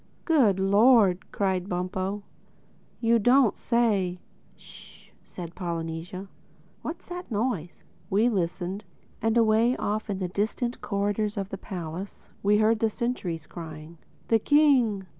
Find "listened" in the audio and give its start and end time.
8.27-8.83